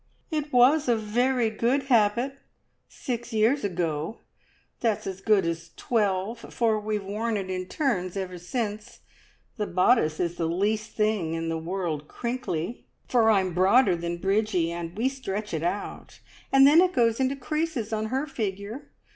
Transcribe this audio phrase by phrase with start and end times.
[0.31, 2.39] "It was a very good habit
[2.89, 4.17] six years ago!
[4.79, 9.01] That's as good as twelve, for we've worn it in turns ever since.
[9.57, 14.71] The bodice is the least thing in the world crinkly, for I'm broader than Bridgie,
[14.71, 16.19] and stretch it out,
[16.51, 18.89] and then it goes into creases on her figure.